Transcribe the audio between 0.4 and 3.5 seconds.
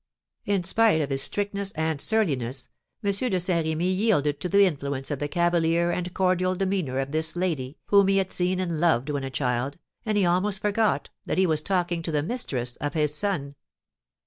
In spite of his strictness and surliness, M. de